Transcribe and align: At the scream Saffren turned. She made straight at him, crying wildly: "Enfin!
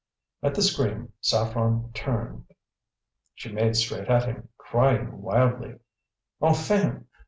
At 0.41 0.55
the 0.55 0.63
scream 0.63 1.13
Saffren 1.21 1.93
turned. 1.93 2.55
She 3.35 3.51
made 3.51 3.75
straight 3.75 4.07
at 4.09 4.25
him, 4.25 4.49
crying 4.57 5.21
wildly: 5.21 5.75
"Enfin! 6.41 7.05